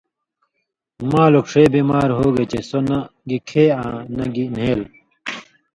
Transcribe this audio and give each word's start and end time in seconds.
مال 1.11 1.33
ووک 1.37 1.47
ݜے 1.51 1.63
بیمار 1.73 2.09
ہوگے 2.17 2.45
چے 2.51 2.59
سو 2.69 2.79
نہ 2.89 2.97
گی 3.27 3.37
کھے 3.47 3.63
آں 3.81 3.95
نہ 4.15 4.25
گی 4.33 4.45
نھېل 4.55 4.81